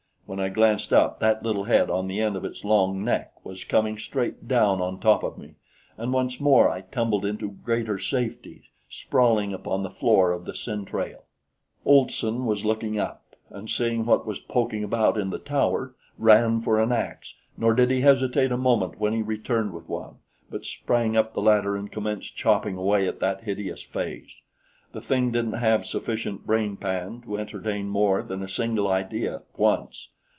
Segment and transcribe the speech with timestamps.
[0.27, 3.65] When I glanced up, that little head on the end of its long neck was
[3.65, 5.55] coming straight down on top of me,
[5.97, 11.25] and once more I tumbled into greater safety, sprawling upon the floor of the centrale.
[11.83, 16.79] Olson was looking up, and seeing what was poking about in the tower, ran for
[16.79, 20.15] an ax; nor did he hesitate a moment when he returned with one,
[20.49, 24.39] but sprang up the ladder and commenced chopping away at that hideous face.
[24.93, 30.07] The thing didn't have sufficient brainpan to entertain more than a single idea at once.